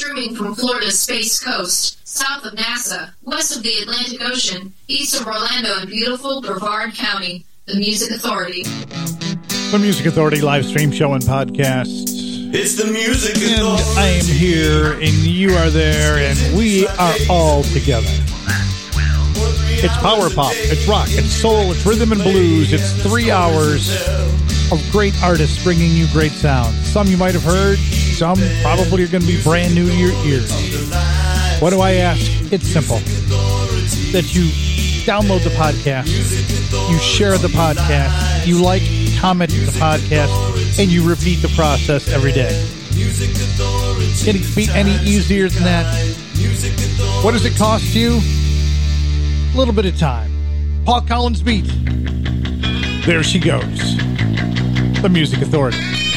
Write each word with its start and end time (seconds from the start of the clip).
streaming 0.00 0.34
from 0.34 0.54
Florida's 0.54 0.98
Space 0.98 1.38
Coast, 1.44 2.08
south 2.08 2.46
of 2.46 2.54
NASA, 2.54 3.12
west 3.22 3.54
of 3.54 3.62
the 3.62 3.82
Atlantic 3.82 4.22
Ocean, 4.22 4.72
east 4.88 5.20
of 5.20 5.26
Orlando 5.26 5.78
and 5.78 5.90
beautiful 5.90 6.40
Brevard 6.40 6.94
County, 6.94 7.44
the 7.66 7.76
Music 7.76 8.10
Authority. 8.10 8.62
The 8.62 9.78
Music 9.78 10.06
Authority 10.06 10.40
live 10.40 10.64
stream 10.64 10.90
show 10.90 11.12
and 11.12 11.22
podcast. 11.22 12.06
It's 12.54 12.82
the 12.82 12.90
music 12.90 13.36
And 13.42 13.60
authority. 13.60 13.98
I 13.98 14.06
am 14.06 14.24
here, 14.24 14.92
and 14.94 15.12
you 15.12 15.52
are 15.52 15.68
there, 15.68 16.16
and 16.16 16.56
we 16.56 16.86
are 16.86 17.14
all 17.28 17.62
together. 17.64 18.08
It's 19.82 19.96
power 19.98 20.30
pop, 20.30 20.52
it's 20.54 20.88
rock, 20.88 21.08
it's 21.10 21.30
soul, 21.30 21.72
it's 21.72 21.84
rhythm 21.84 22.12
and 22.12 22.22
blues. 22.22 22.72
It's 22.72 22.90
three 23.02 23.30
hours 23.30 23.90
of 24.72 24.82
great 24.90 25.12
artists 25.22 25.62
bringing 25.62 25.90
you 25.90 26.06
great 26.08 26.32
sound. 26.32 26.74
Some 26.86 27.06
you 27.08 27.18
might 27.18 27.34
have 27.34 27.44
heard, 27.44 27.78
some 28.20 28.36
probably 28.60 29.02
are 29.02 29.08
going 29.08 29.22
to 29.22 29.26
be 29.26 29.42
brand 29.42 29.74
new 29.74 29.88
to 29.88 29.96
your 29.96 30.12
ears. 30.26 30.52
What 31.58 31.70
do 31.70 31.80
I 31.80 31.92
ask? 31.92 32.20
It's 32.52 32.66
simple 32.66 32.98
that 34.12 34.34
you 34.34 34.42
download 35.06 35.42
the 35.42 35.48
podcast, 35.56 36.06
you 36.90 36.98
share 36.98 37.38
the 37.38 37.48
podcast, 37.48 38.46
you 38.46 38.62
like, 38.62 38.82
comment 39.18 39.50
the 39.50 39.72
podcast, 39.80 40.78
and 40.78 40.90
you 40.90 41.08
repeat 41.08 41.36
the 41.36 41.48
process 41.56 42.12
every 42.12 42.32
day. 42.32 42.50
Can 44.22 44.36
it 44.36 44.54
be 44.54 44.68
any 44.74 44.96
easier 45.08 45.48
than 45.48 45.62
that? 45.62 45.86
What 47.24 47.30
does 47.30 47.46
it 47.46 47.56
cost 47.56 47.94
you? 47.94 48.20
A 49.54 49.56
little 49.56 49.72
bit 49.72 49.86
of 49.86 49.98
time. 49.98 50.30
Paul 50.84 51.00
Collins 51.00 51.42
Beat. 51.42 51.64
There 53.06 53.22
she 53.22 53.38
goes. 53.38 53.96
The 55.00 55.08
Music 55.10 55.40
Authority. 55.40 56.09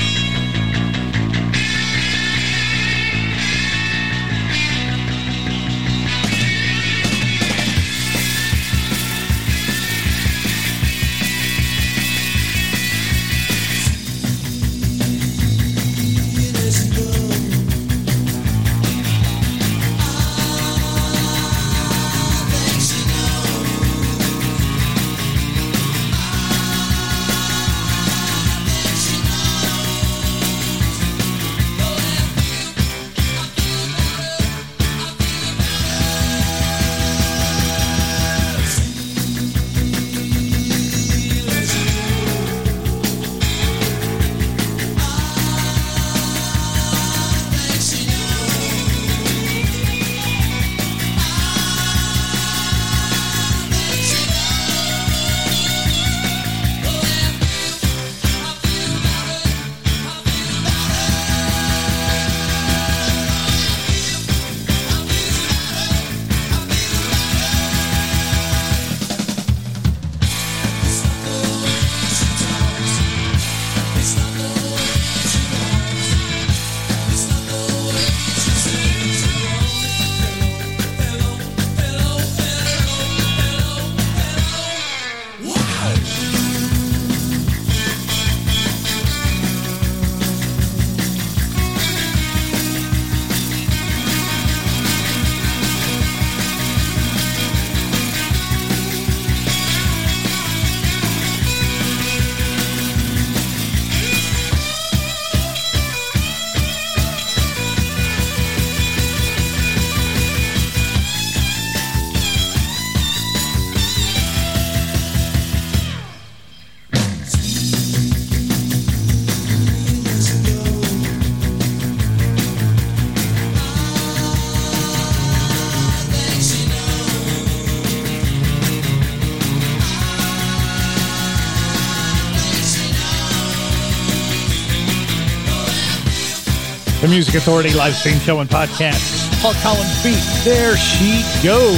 Music 137.13 137.35
Authority 137.35 137.71
live 137.73 137.93
stream 137.93 138.17
show 138.17 138.39
and 138.39 138.49
podcast. 138.49 139.39
Paul 139.39 139.53
Collins 139.61 140.01
Beat. 140.01 140.17
There 140.43 140.75
she 140.75 141.21
goes. 141.43 141.77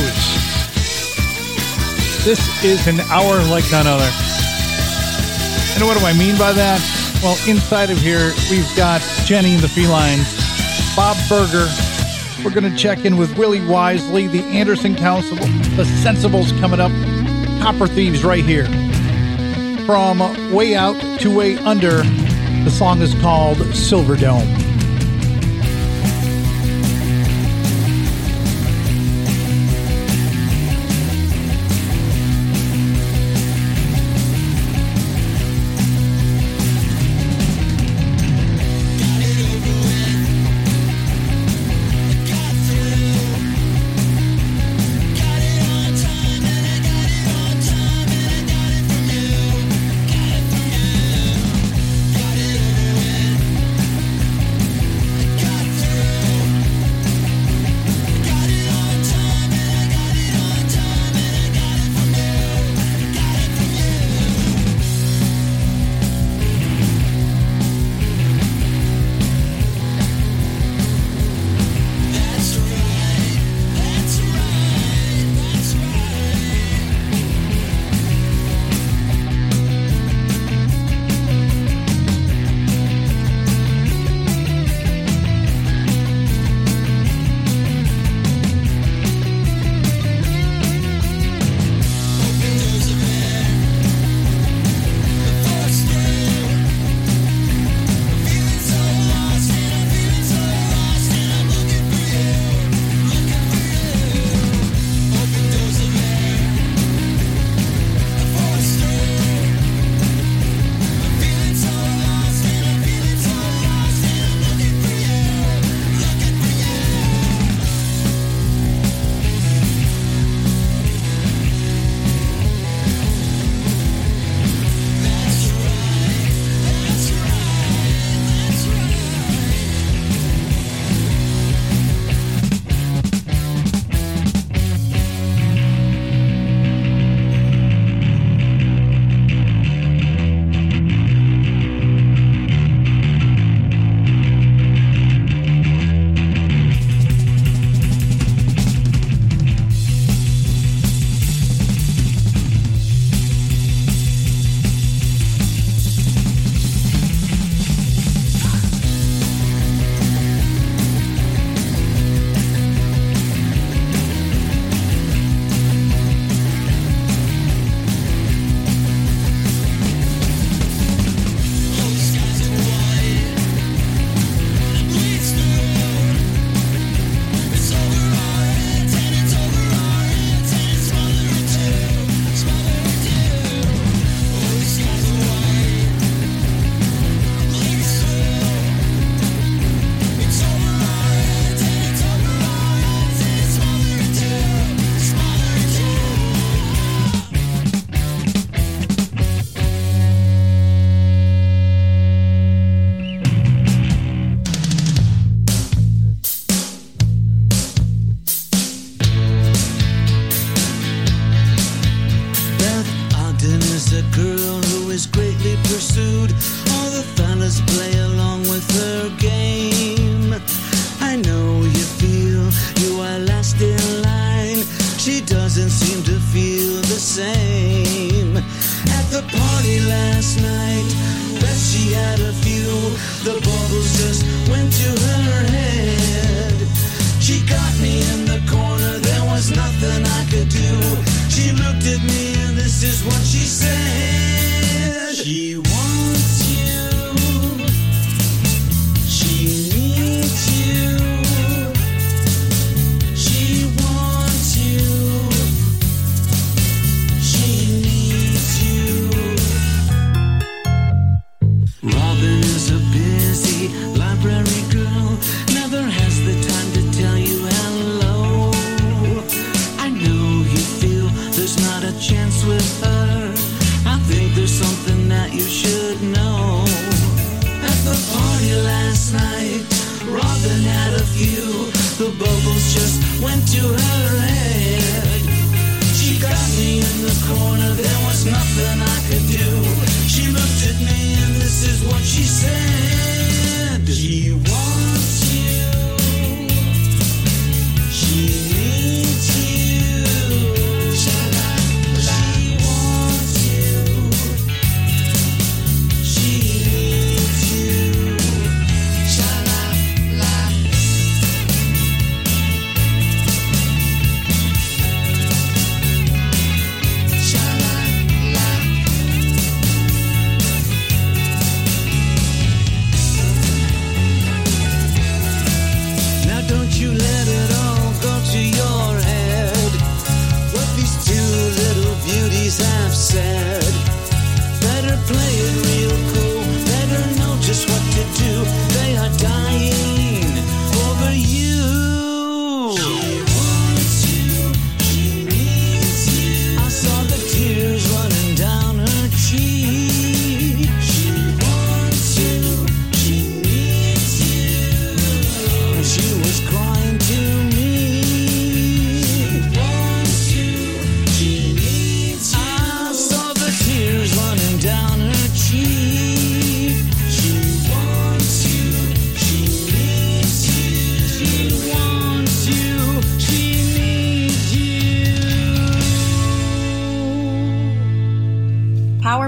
This 2.23 2.63
is 2.63 2.87
an 2.87 3.01
hour 3.11 3.43
like 3.49 3.69
none 3.69 3.85
other. 3.85 4.09
And 5.75 5.83
what 5.83 5.99
do 5.99 6.05
I 6.05 6.13
mean 6.17 6.37
by 6.37 6.53
that? 6.53 6.79
Well, 7.21 7.37
inside 7.49 7.89
of 7.89 7.97
here, 7.97 8.31
we've 8.49 8.77
got 8.77 9.01
Jenny 9.25 9.55
and 9.55 9.61
the 9.61 9.67
Felines, 9.67 10.25
Bob 10.95 11.17
Berger. 11.27 11.67
We're 12.41 12.57
going 12.57 12.71
to 12.71 12.77
check 12.77 13.03
in 13.03 13.17
with 13.17 13.37
Willie 13.37 13.65
Wisely, 13.67 14.27
the 14.27 14.41
Anderson 14.43 14.95
Council, 14.95 15.35
the 15.35 15.83
Sensibles 16.01 16.57
coming 16.61 16.79
up, 16.79 16.93
Copper 17.61 17.87
Thieves 17.87 18.23
right 18.23 18.45
here. 18.45 18.67
From 19.85 20.19
Way 20.53 20.75
Out 20.75 20.95
to 21.19 21.35
Way 21.35 21.57
Under, 21.57 22.03
the 22.63 22.71
song 22.71 23.01
is 23.01 23.13
called 23.15 23.57
Silver 23.75 24.15
Dome. 24.15 24.64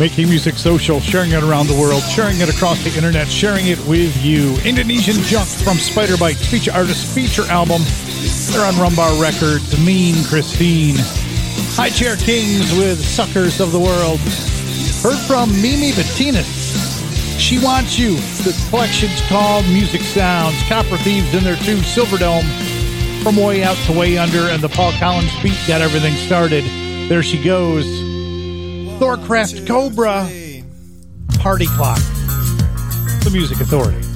Making 0.00 0.30
music 0.30 0.56
social, 0.56 0.98
sharing 0.98 1.32
it 1.32 1.42
around 1.42 1.66
the 1.66 1.78
world, 1.78 2.02
sharing 2.02 2.40
it 2.40 2.48
across 2.48 2.82
the 2.82 2.90
internet, 2.96 3.28
sharing 3.28 3.66
it 3.66 3.78
with 3.86 4.16
you. 4.24 4.56
Indonesian 4.64 5.22
Junk 5.24 5.46
from 5.46 5.76
Spiderbites, 5.76 6.46
feature 6.46 6.72
artist, 6.72 7.14
feature 7.14 7.44
album. 7.50 7.82
They're 8.48 8.64
on 8.64 8.78
Rum 8.78 8.96
Bar 8.96 9.20
Records. 9.20 9.78
Mean 9.84 10.24
Christine. 10.24 10.96
High 11.76 11.90
Chair 11.90 12.16
Kings 12.16 12.72
with 12.78 12.98
Suckers 12.98 13.60
of 13.60 13.72
the 13.72 13.78
World. 13.78 14.20
Heard 15.04 15.20
from 15.28 15.50
Mimi 15.60 15.92
Betinis. 15.92 16.48
She 17.38 17.58
Wants 17.62 17.98
You. 17.98 18.16
The 18.42 18.56
collection's 18.70 19.20
called 19.28 19.66
Music 19.66 20.00
Sounds. 20.00 20.56
Copper 20.62 20.96
Thieves 20.96 21.34
in 21.34 21.44
there 21.44 21.56
too. 21.56 21.76
Silverdome 21.76 22.48
from 23.22 23.36
Way 23.36 23.64
Out 23.64 23.76
to 23.84 23.92
Way 23.92 24.16
Under. 24.16 24.48
And 24.48 24.62
the 24.62 24.70
Paul 24.70 24.92
Collins 24.92 25.30
beat 25.42 25.60
got 25.68 25.82
everything 25.82 26.14
started. 26.14 26.64
There 27.10 27.22
she 27.22 27.36
goes. 27.36 28.09
Thorcraft 29.00 29.66
Cobra 29.66 30.28
Party 31.38 31.64
Clock. 31.68 31.96
The 33.24 33.30
Music 33.32 33.58
Authority. 33.62 34.09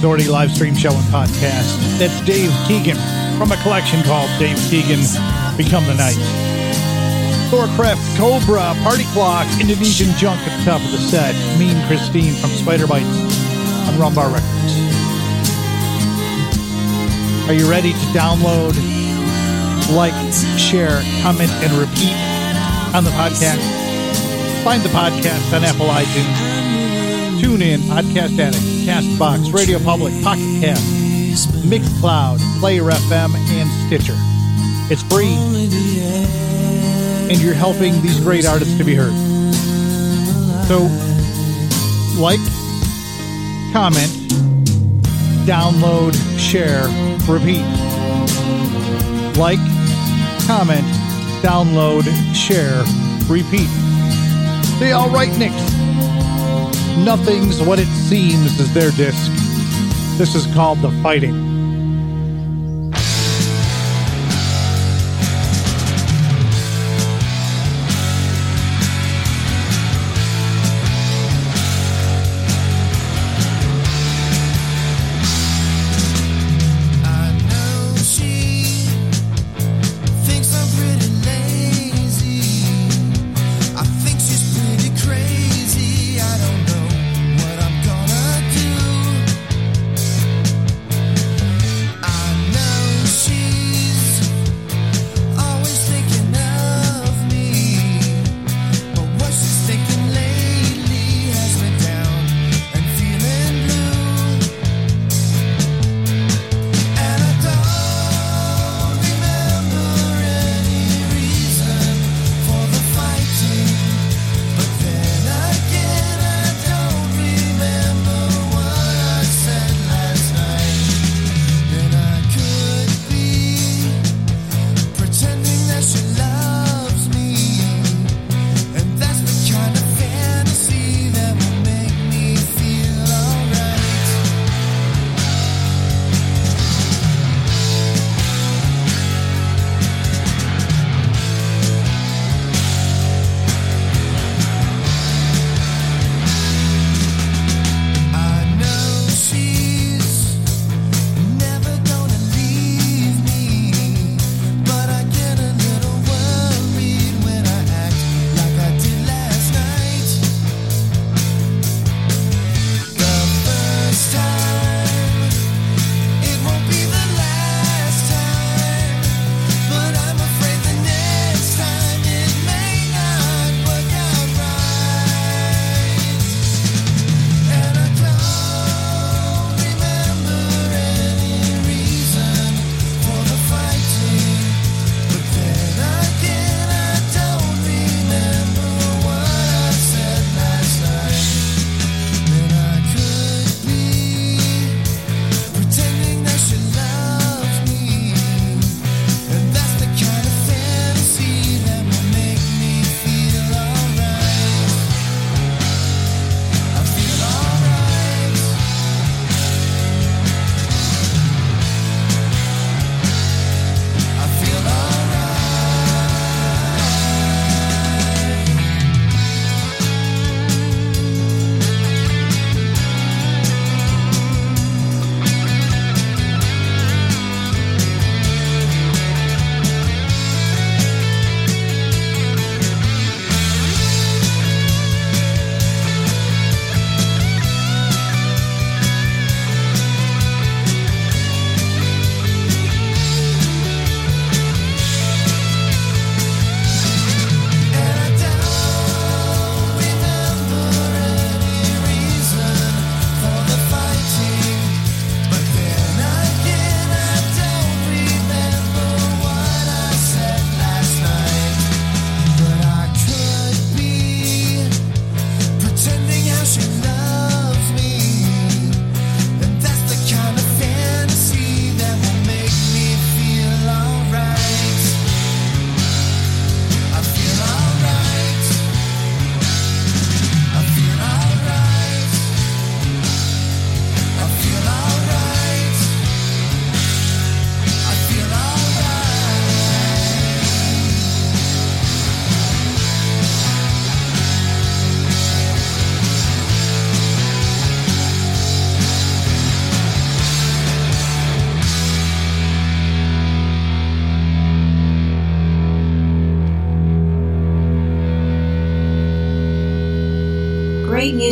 Authority 0.00 0.28
live 0.28 0.50
stream 0.50 0.74
show 0.74 0.96
and 0.96 1.04
podcast. 1.12 1.76
That's 1.98 2.24
Dave 2.24 2.50
Keegan 2.66 2.96
from 3.36 3.52
a 3.52 3.56
collection 3.60 4.02
called 4.02 4.30
Dave 4.38 4.56
Keegan 4.72 5.04
Become 5.60 5.84
the 5.84 5.92
Night. 5.92 6.16
Thorcraft 7.52 8.00
Cobra, 8.16 8.72
Party 8.82 9.04
Clock, 9.12 9.44
Indonesian 9.60 10.08
Junk 10.16 10.40
at 10.40 10.56
the 10.56 10.64
top 10.64 10.80
of 10.80 10.90
the 10.90 10.96
set, 10.96 11.36
Mean 11.58 11.76
Christine 11.86 12.32
from 12.32 12.48
Spider 12.48 12.86
Bites, 12.86 13.12
on 13.92 14.00
Rum 14.00 14.14
Bar 14.14 14.32
Records. 14.32 14.72
Are 17.44 17.52
you 17.52 17.68
ready 17.68 17.92
to 17.92 18.06
download, 18.16 18.72
like, 19.92 20.16
share, 20.56 21.04
comment, 21.20 21.52
and 21.60 21.76
repeat 21.76 22.16
on 22.96 23.04
the 23.04 23.12
podcast? 23.20 23.60
Find 24.64 24.80
the 24.80 24.88
podcast 24.96 25.52
on 25.52 25.62
Apple 25.62 25.92
iTunes, 25.92 26.69
TuneIn, 27.40 27.78
Podcast 27.88 28.38
Addict, 28.38 28.62
Castbox, 28.84 29.54
Radio 29.54 29.78
Public, 29.78 30.12
Pocket 30.22 30.60
Cast, 30.60 31.48
Mixcloud, 31.64 32.38
Player 32.60 32.82
FM, 32.82 33.34
and 33.34 33.70
Stitcher. 33.86 34.14
It's 34.90 35.02
free, 35.04 35.32
and 37.30 37.40
you're 37.40 37.54
helping 37.54 37.98
these 38.02 38.20
great 38.20 38.44
artists 38.44 38.76
to 38.76 38.84
be 38.84 38.94
heard. 38.94 39.14
So, 40.68 40.82
like, 42.20 42.40
comment, 43.72 44.12
download, 45.46 46.14
share, 46.38 46.84
repeat. 47.26 47.64
Like, 49.38 49.60
comment, 50.46 50.84
download, 51.40 52.04
share, 52.34 52.84
repeat. 53.32 53.70
They 54.78 54.92
all 54.92 55.08
right, 55.08 55.34
Nick. 55.38 55.52
Nothing's 56.98 57.62
what 57.62 57.78
it 57.78 57.88
seems 57.88 58.60
is 58.60 58.72
their 58.74 58.90
disc. 58.92 59.30
This 60.18 60.34
is 60.34 60.46
called 60.54 60.80
The 60.82 60.90
Fighting. 61.02 61.49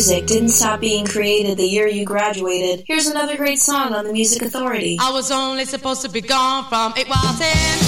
music 0.09 0.27
didn't 0.27 0.49
stop 0.49 0.81
being 0.81 1.05
created 1.05 1.59
the 1.59 1.67
year 1.67 1.87
you 1.87 2.03
graduated, 2.03 2.83
here's 2.87 3.09
another 3.09 3.37
great 3.37 3.59
song 3.59 3.93
on 3.93 4.07
the 4.07 4.13
Music 4.13 4.41
Authority. 4.41 4.97
I 4.99 5.13
was 5.13 5.31
only 5.31 5.67
supposed 5.67 6.01
to 6.01 6.09
be 6.09 6.23
gone 6.23 6.65
from 6.71 6.95
8 6.97 7.09
while 7.09 7.35
10. 7.37 7.88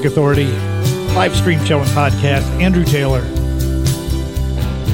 Music 0.00 0.12
Authority 0.12 0.46
live 1.14 1.36
stream 1.36 1.62
show 1.66 1.78
and 1.78 1.90
podcast, 1.90 2.40
Andrew 2.58 2.84
Taylor. 2.84 3.20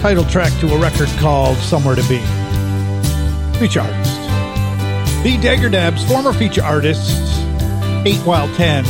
Title 0.00 0.24
track 0.24 0.52
to 0.58 0.74
a 0.74 0.78
record 0.80 1.08
called 1.20 1.56
Somewhere 1.58 1.94
to 1.94 2.02
Be. 2.08 2.18
Feature 3.60 3.82
artist. 3.82 4.16
The 5.22 5.38
Dagger 5.40 5.68
Dabs, 5.68 6.04
former 6.08 6.32
feature 6.32 6.64
artists, 6.64 7.38
8 8.04 8.16
While 8.26 8.52
10, 8.56 8.84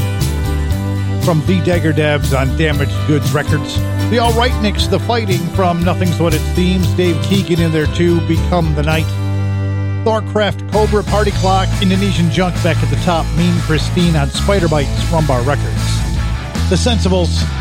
from 1.22 1.44
The 1.44 1.62
Dagger 1.66 1.92
Dabs 1.92 2.32
on 2.32 2.56
Damaged 2.56 2.96
Goods 3.06 3.30
Records. 3.34 3.76
The 4.08 4.18
All 4.18 4.32
Right 4.32 4.58
Nicks, 4.62 4.86
The 4.86 5.00
Fighting 5.00 5.46
from 5.48 5.84
Nothing's 5.84 6.18
What 6.18 6.32
It 6.32 6.40
Seems, 6.54 6.86
Dave 6.94 7.22
Keegan 7.24 7.60
in 7.60 7.72
there 7.72 7.88
too, 7.88 8.26
Become 8.26 8.74
the 8.74 8.82
Night. 8.82 9.04
Thorcraft, 10.06 10.72
Cobra, 10.72 11.02
Party 11.02 11.32
Clock, 11.32 11.68
Indonesian 11.82 12.30
Junk 12.30 12.54
back 12.62 12.78
at 12.78 12.88
the 12.88 13.04
top, 13.04 13.26
Mean 13.36 13.60
Christine 13.60 14.16
on 14.16 14.30
Spider 14.30 14.68
Bites, 14.68 15.12
Rum 15.12 15.26
Bar 15.26 15.42
Records. 15.42 15.95
The 16.68 16.74
Sensibles, 16.74 17.55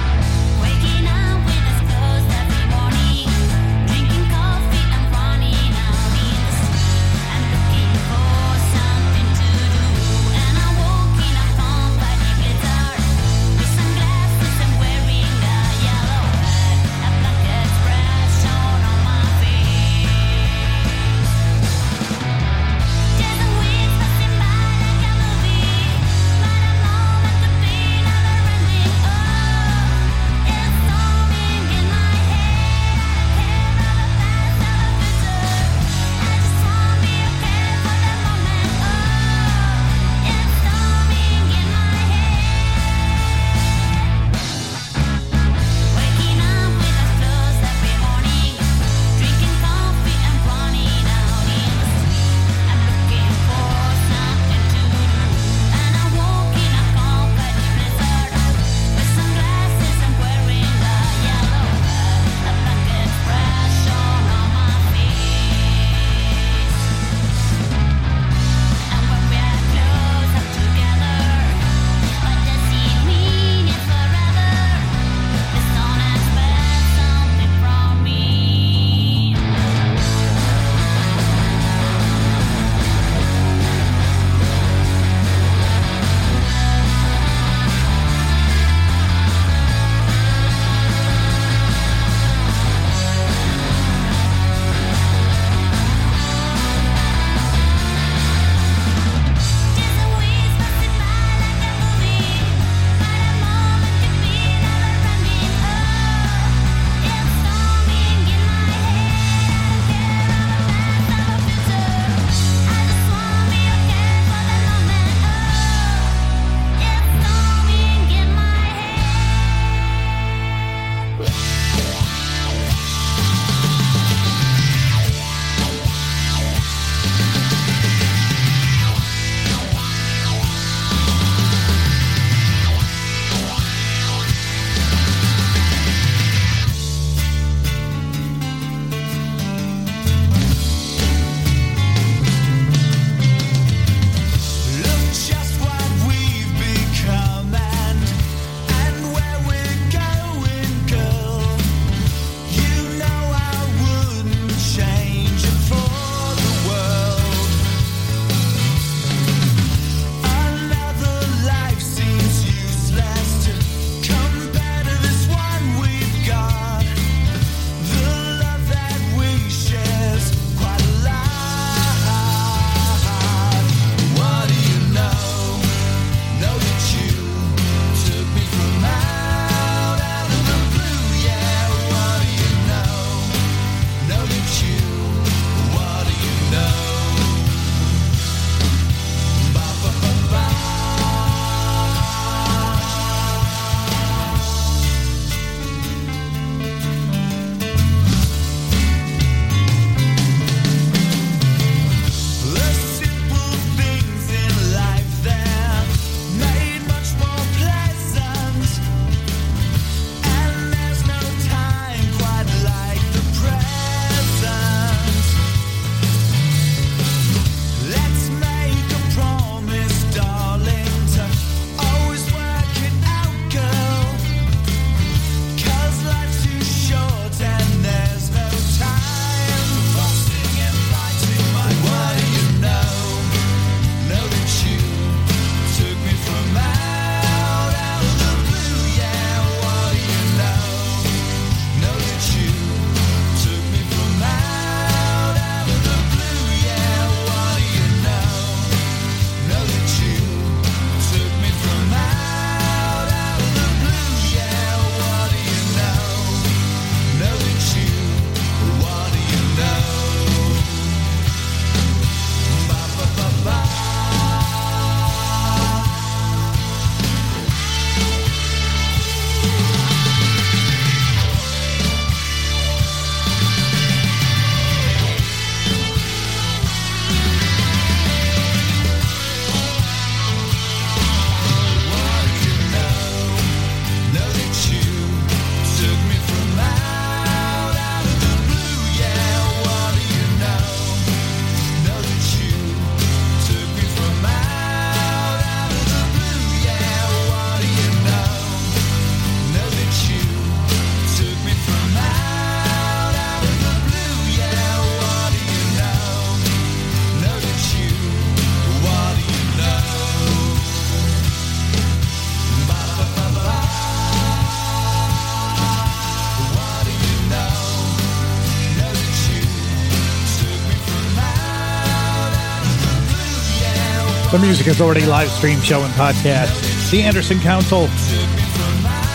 the 324.41 324.41
Music 324.41 324.67
Authority 324.67 325.05
live 325.05 325.29
stream 325.29 325.61
show 325.61 325.83
and 325.83 325.93
podcast, 325.93 326.91
the 326.91 327.01
Anderson 327.01 327.39
Council. 327.39 327.88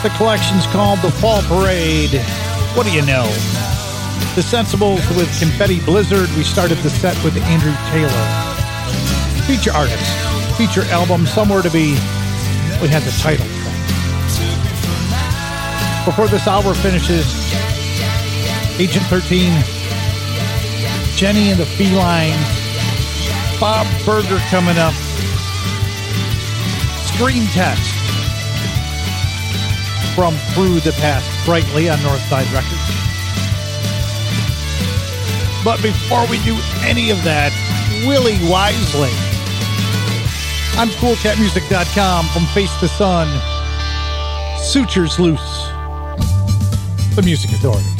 The 0.03 0.11
collection's 0.17 0.67
called 0.69 0.99
The 1.01 1.11
Fall 1.11 1.43
Parade. 1.43 2.23
What 2.75 2.87
do 2.87 2.93
you 2.93 3.03
know? 3.03 3.25
The 4.35 4.41
Sensibles 4.41 5.07
with 5.15 5.29
Confetti 5.39 5.81
Blizzard. 5.81 6.31
We 6.39 6.43
started 6.43 6.79
the 6.79 6.89
set 6.89 7.23
with 7.23 7.37
Andrew 7.37 7.75
Taylor. 7.91 8.25
Feature 9.45 9.73
artist, 9.73 10.57
feature 10.57 10.85
album, 10.91 11.27
Somewhere 11.27 11.61
to 11.61 11.71
Be. 11.71 11.91
We 12.81 12.89
had 12.89 13.03
the 13.03 13.15
title. 13.21 13.45
Before 16.07 16.29
this 16.29 16.47
hour 16.47 16.73
finishes, 16.73 17.27
Agent 18.81 19.05
13, 19.07 19.53
Jenny 21.15 21.51
and 21.51 21.61
the 21.61 21.67
Felines, 21.67 23.61
Bob 23.61 23.87
Berger 24.07 24.39
coming 24.49 24.79
up, 24.79 24.95
Screen 27.21 27.45
Test 27.49 27.83
from 30.15 30.35
Through 30.55 30.81
the 30.81 30.93
Past 30.93 31.29
Brightly 31.45 31.91
on 31.91 31.99
Northside 31.99 32.51
Records. 32.51 32.81
But 35.63 35.83
before 35.83 36.27
we 36.29 36.43
do 36.45 36.59
any 36.81 37.11
of 37.11 37.23
that, 37.25 37.53
Willie 38.07 38.39
Wisely 38.49 39.11
on 40.81 40.89
CoolCatMusic.com 40.97 42.25
from 42.29 42.47
Face 42.55 42.75
the 42.81 42.89
Sun, 42.89 43.29
Sutures 44.59 45.21
Loose, 45.21 45.69
the 47.17 47.23
Music 47.23 47.51
Authority. 47.53 48.00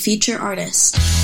Feature 0.00 0.38
artist. 0.38 1.19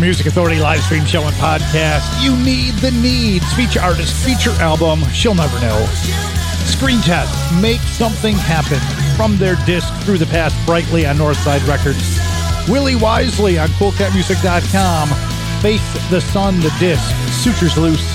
Music 0.00 0.26
Authority 0.26 0.58
live 0.58 0.80
stream 0.80 1.04
show 1.04 1.22
and 1.22 1.36
podcast. 1.36 2.24
You 2.24 2.34
need 2.42 2.72
the 2.76 2.90
needs. 2.90 3.44
Feature 3.52 3.80
artist, 3.80 4.14
feature 4.24 4.52
album. 4.62 5.04
She'll 5.12 5.34
never 5.34 5.60
know. 5.60 5.84
Screen 6.64 7.00
test. 7.00 7.32
Make 7.60 7.80
something 7.80 8.34
happen. 8.34 8.78
From 9.16 9.36
their 9.36 9.56
disc 9.66 9.92
through 10.04 10.18
the 10.18 10.26
past 10.26 10.56
brightly 10.64 11.04
on 11.04 11.16
Northside 11.16 11.66
Records. 11.68 12.18
Willie 12.68 12.96
Wisely 12.96 13.58
on 13.58 13.68
CoolCatMusic.com. 13.68 15.08
Face 15.60 16.10
the 16.10 16.20
Sun, 16.20 16.60
the 16.60 16.74
disc. 16.78 17.14
Sutures 17.42 17.76
Loose. 17.76 18.14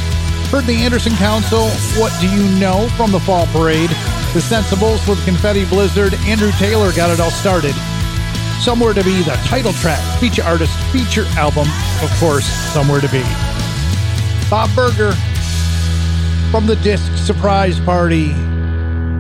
Heard 0.50 0.66
the 0.66 0.78
Anderson 0.78 1.14
Council. 1.14 1.70
What 2.02 2.14
do 2.20 2.28
you 2.28 2.44
know 2.60 2.88
from 2.98 3.12
the 3.12 3.20
Fall 3.20 3.46
Parade? 3.48 3.90
The 4.34 4.42
Sensibles 4.42 5.08
with 5.08 5.24
Confetti 5.24 5.66
Blizzard. 5.66 6.16
Andrew 6.26 6.52
Taylor 6.54 6.92
got 6.94 7.12
it 7.12 7.20
all 7.20 7.32
started. 7.32 7.76
Somewhere 8.66 8.96
to 8.96 9.04
Be, 9.04 9.22
the 9.22 9.40
title 9.46 9.74
track, 9.74 10.00
feature 10.20 10.42
artist, 10.42 10.76
feature 10.92 11.26
album, 11.38 11.68
of 12.02 12.10
course, 12.20 12.46
Somewhere 12.46 13.00
to 13.00 13.08
Be. 13.10 13.22
Bob 14.50 14.72
Berger 14.76 15.12
from 16.50 16.66
the 16.66 16.76
disc 16.78 17.16
Surprise 17.16 17.80
Party, 17.80 18.32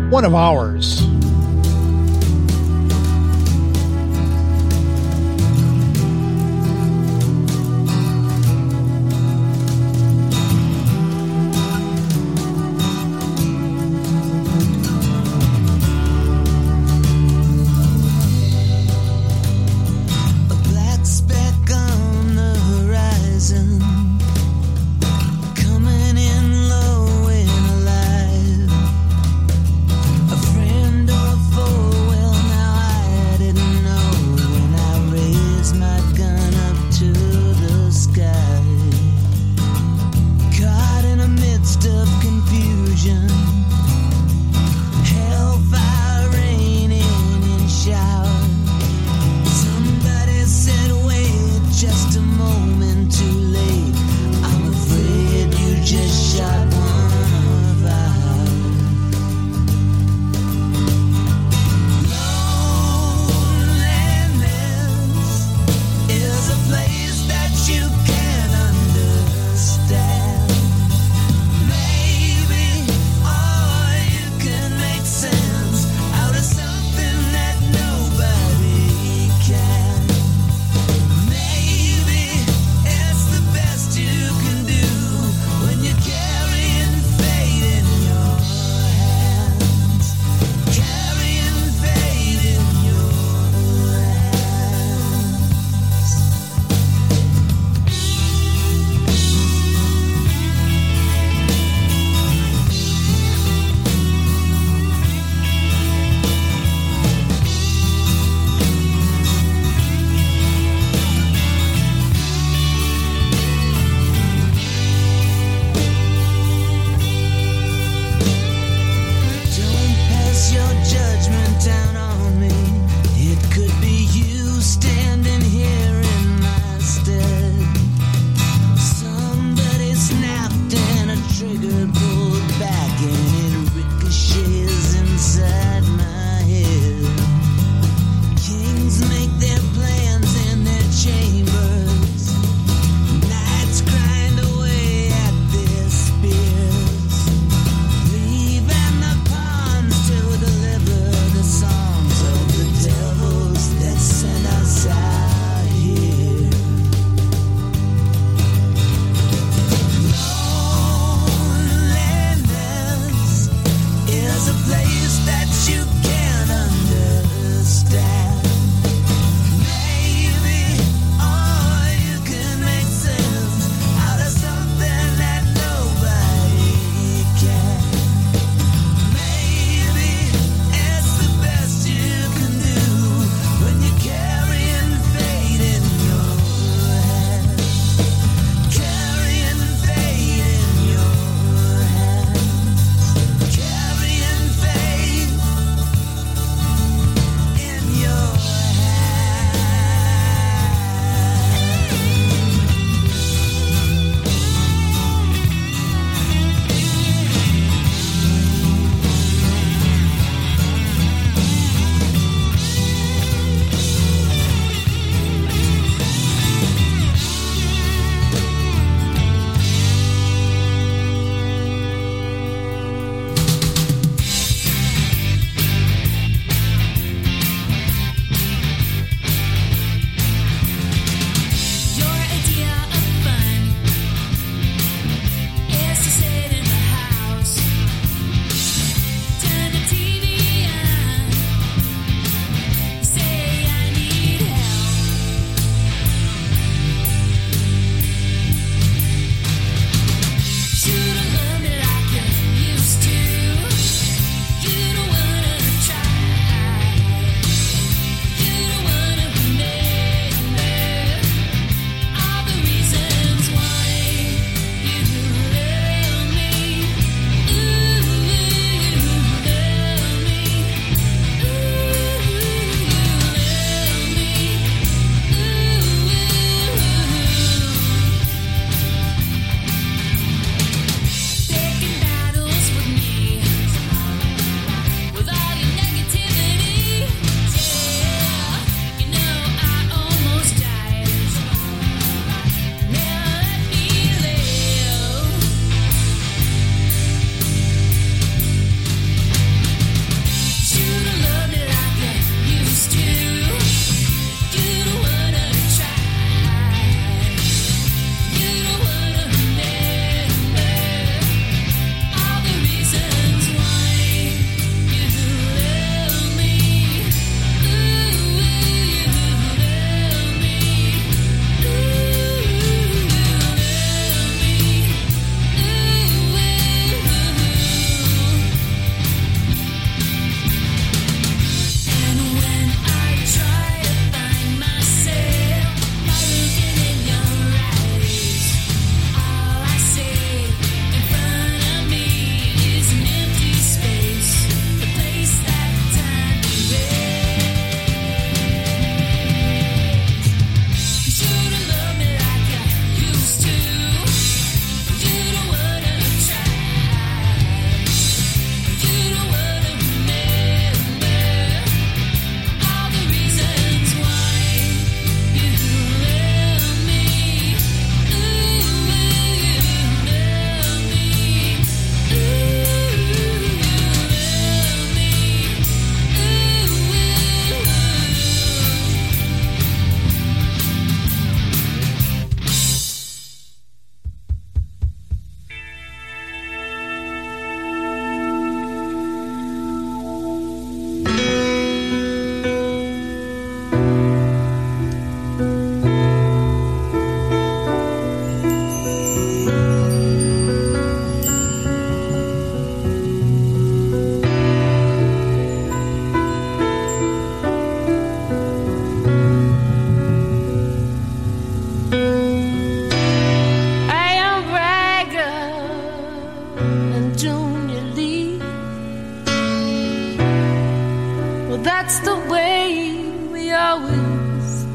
one 0.09 0.25
of 0.25 0.33
ours. 0.33 1.03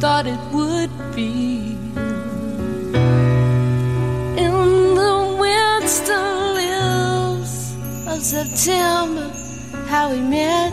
thought 0.01 0.27
it 0.27 0.41
would 0.51 0.91
be. 1.15 1.77
In 4.45 4.95
the 4.95 5.37
Winston 5.39 6.55
lives 6.55 7.77
of 8.09 8.23
September, 8.23 9.29
how 9.89 10.11
we 10.11 10.21
met, 10.23 10.71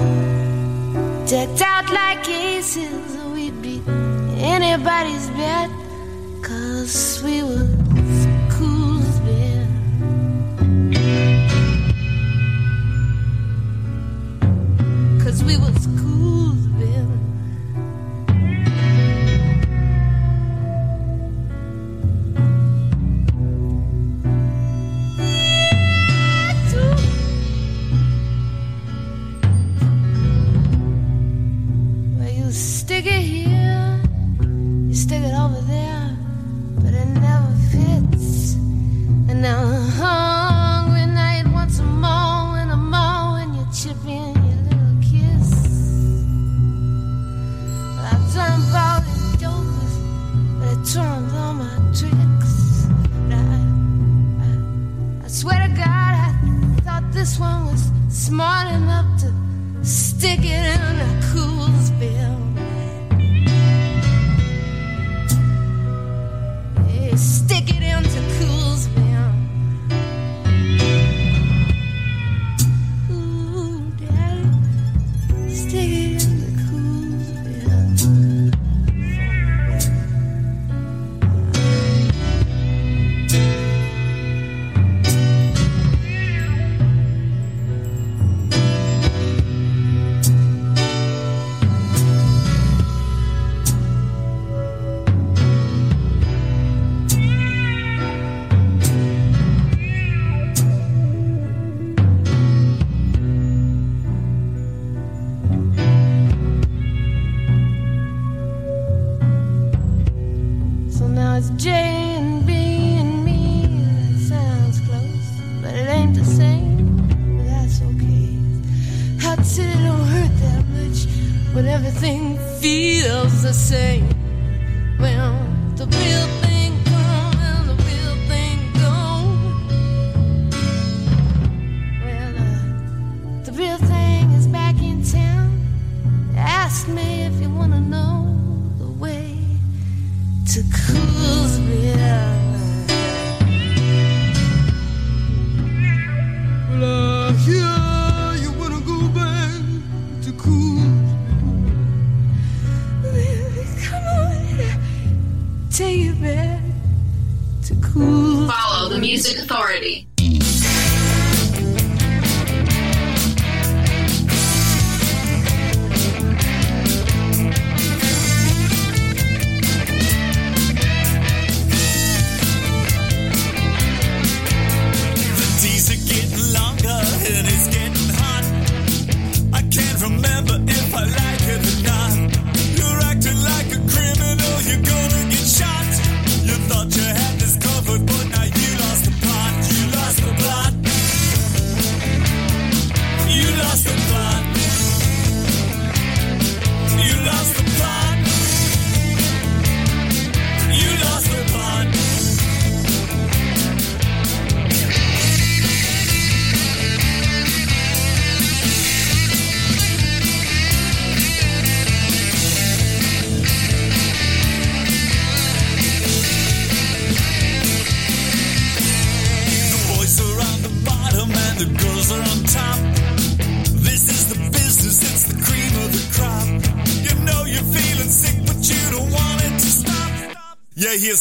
decked 1.28 1.62
out 1.62 1.92
like 1.92 2.26
aces, 2.30 3.18
we'd 3.34 3.62
be 3.62 3.84
anybody's 4.38 5.30
bet, 5.32 5.70
cause 6.42 7.22
we 7.22 7.44
were. 7.44 7.77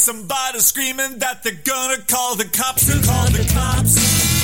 somebody 0.06 0.60
screaming 0.60 1.18
that 1.18 1.42
they're 1.42 1.52
gonna 1.52 2.00
call 2.06 2.36
the 2.36 2.44
cops 2.44 2.88
and 2.94 3.04
call 3.04 3.26
the 3.26 3.44
cops. 3.52 4.35